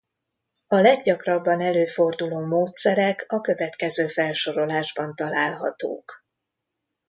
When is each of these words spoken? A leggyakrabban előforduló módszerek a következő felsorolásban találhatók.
A 0.67 0.75
leggyakrabban 0.75 1.59
előforduló 1.61 2.39
módszerek 2.39 3.25
a 3.27 3.41
következő 3.41 4.07
felsorolásban 4.07 5.15
találhatók. 5.15 6.25